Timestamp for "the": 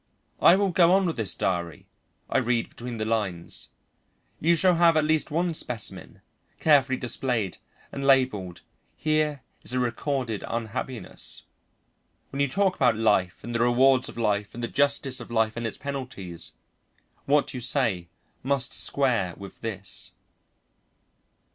2.97-3.05, 13.53-13.59, 14.63-14.67